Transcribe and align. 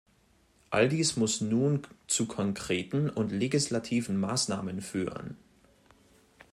All 0.71 0.89
dies 0.89 1.15
muss 1.15 1.41
nun 1.41 1.85
zu 2.07 2.25
konkreten 2.25 3.07
und 3.07 3.31
legislativen 3.31 4.19
Maßnahmen 4.19 4.81
führen. 4.81 5.37